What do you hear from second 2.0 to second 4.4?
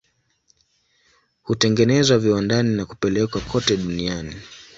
viwandani na kupelekwa kote duniani.